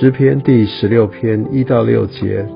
[0.00, 2.46] 诗篇第十六篇一到六节：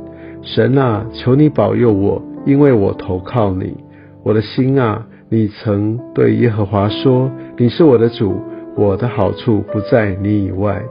[0.42, 3.76] 神啊，求你保佑我，因为我投靠你。
[4.22, 8.40] 我的心啊，你曾对耶和华说：“你是我的主，
[8.76, 10.84] 我的好处不在你以外。”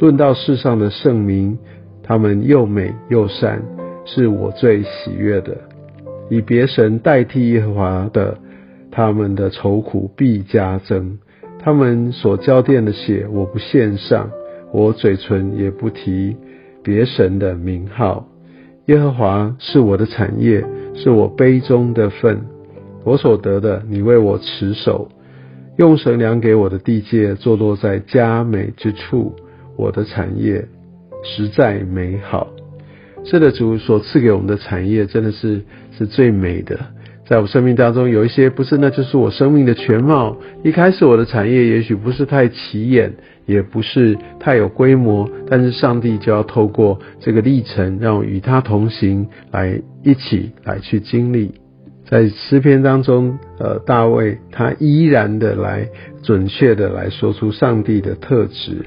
[0.00, 1.56] 论到世上的圣名，
[2.02, 3.62] 他们又美又善，
[4.04, 5.56] 是我最喜悦的。
[6.28, 8.38] 以别神代替耶和华的，
[8.90, 11.18] 他们的愁苦必加增。
[11.60, 14.30] 他们所交奠的血，我不献上，
[14.74, 16.36] 我嘴唇也不提
[16.82, 18.28] 别神的名号。
[18.86, 22.40] 耶和华是我的产业，是我杯中的份。
[23.04, 25.08] 我所得的，你为我持守，
[25.78, 29.32] 用神量给我的地界，坐落在佳美之处。
[29.76, 30.66] 我的产业
[31.22, 32.48] 实在美好，
[33.24, 35.62] 是的，主所赐给我们的产业真的是
[35.96, 36.80] 是最美的。
[37.26, 40.36] 在我生命当中，有一些不是，那就是我生命的全貌。
[40.62, 43.14] 一开始我的产业也许不是太起眼，
[43.46, 51.52] 也不是太有规模，但是上帝就要透过这个历程，让我与他同行，来一起来去经历。
[52.06, 55.88] 在诗篇当中，呃，大卫他依然的来
[56.22, 58.84] 准确的来说出上帝的特质。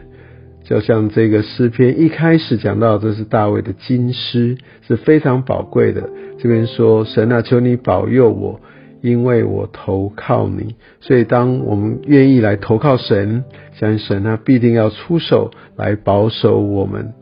[0.67, 6.09] 就像这个诗篇一开始讲到，这是大卫的金诗，是非常宝贵的。
[6.39, 8.59] 这边说：“神啊，求你保佑我，
[9.01, 13.45] 因为我投靠你。”所以，当我们愿意来投靠神，
[13.79, 17.13] 相信神啊，必定要出手来保守我们。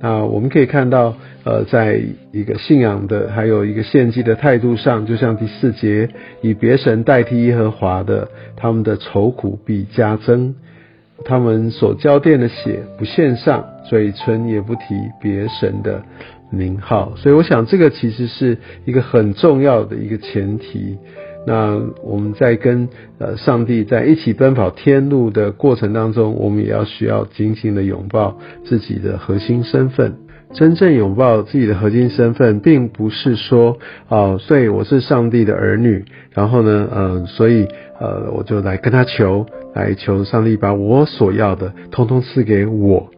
[0.00, 6.08] 那我们可以看到，呃，在一个信仰的，还有一个献祭的态度上，就像第四节，
[6.40, 10.54] 以别神代替耶和华的，他们的愁苦必加增。
[11.24, 14.80] 他们所交奠的血不献上，嘴唇也不提
[15.20, 16.02] 别神的
[16.50, 20.98] 名号，所以我想这个其实是一个很重要的一个前提。
[21.44, 30.18] 那我们在跟呃上帝在一起奔跑天路的过程当中，我们也要需要紧紧的拥抱自己的核心身份。
[30.52, 37.66] 真正拥抱自己的核心身份，并不是说哦，所以我是上帝的儿女，然后呢，呃，所以
[38.00, 39.46] 呃，我就来跟他求。
[39.74, 43.10] 来求上帝把我所要的通通赐给我。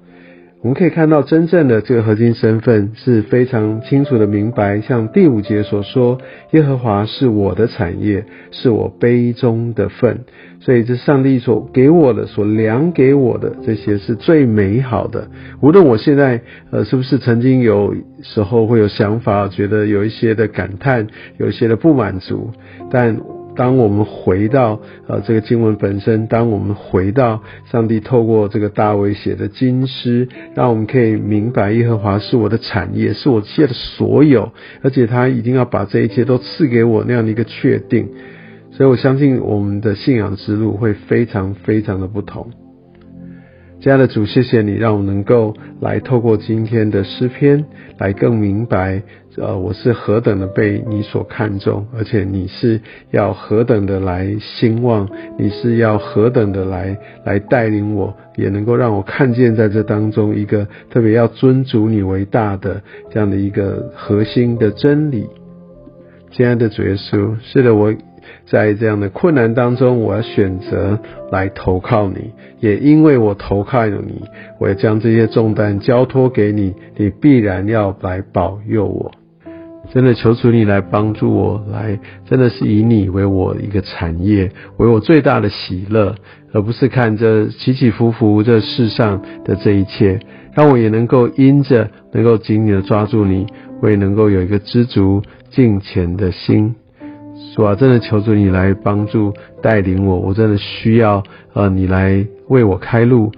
[0.65, 4.81] 我们可以看到，真正的这个核心身份是非常清楚的明白。
[4.81, 6.19] 像第五节所说
[6.53, 10.21] ：“耶和华是我的产业，是我杯中的份。”
[10.65, 15.29] 所以，这上帝所给我的、所量给我的这些是最美好的。
[15.61, 22.53] 无论我现在呃是不是曾经有时候会有想法，觉得有一些的感叹，有一些的不满足，
[22.91, 23.21] 但。
[23.57, 38.09] 当我们回到呃这个经文本身，当我们回到上帝透过这个大卫写的经诗，让我们可以明白耶和华是我的产业，是我一切的所有，而且他一定要把这一切都赐给我那样的一个确定，
[38.73, 42.64] 所以我相信我们的信仰之路会非常非常的不同。
[43.85, 47.67] 亲爱的主，谢谢你让我能够来透过今天的诗篇，
[47.99, 49.03] 来更明白，
[49.37, 52.81] 呃，我是何等的被你所看重，而且你是
[53.11, 55.07] 要何等的来兴旺，
[55.39, 56.97] 你是要何等的来
[57.27, 62.81] 来带领我，也能够让我看见在这当中一个特别要尊主你为大的
[63.11, 65.27] 这样的一个核心的真理。
[66.31, 67.95] 亲爱的主耶稣，是的，我。
[68.47, 70.99] 在这样的困难当中，我要选择
[71.31, 72.33] 来投靠你。
[72.61, 74.23] 也因为我投靠了你，
[74.59, 79.13] 我要将这些重担交托给你，你必然要来保佑我。
[79.93, 86.15] 真的求主你来帮助我，来真的是以你为我一个产业，为我最大的喜乐，
[86.55, 90.19] 而不是看这起起伏伏这世上的这一切，
[90.55, 93.47] 让我也能够因着能够紧紧的抓住你，
[93.83, 95.21] 我也能够有一个知足
[95.51, 96.75] 敬虔的心。
[97.55, 99.33] 主啊，真的求主你来帮助
[99.63, 101.23] 带领我，我真的需要
[101.53, 103.31] 呃你来为我开路，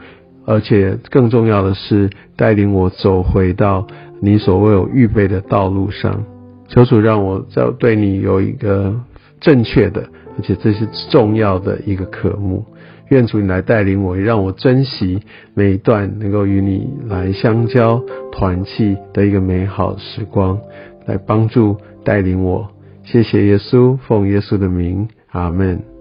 [0.46, 3.86] 而且更重要的是带领我走回到
[4.22, 6.24] 你所为我预备的道路上。
[6.66, 8.98] 求主让我在对你有一个
[9.38, 10.08] 正确的，
[10.38, 12.64] 而且这是重要的一个科目。
[13.10, 15.20] 愿主你来带领我，让我珍惜
[15.52, 18.02] 每一段能够与你来相交
[18.32, 20.58] 团契的一个美好时光，
[21.04, 22.66] 来帮助带领我。
[23.06, 25.95] 谢谢耶稣，奉耶稣的名，阿门。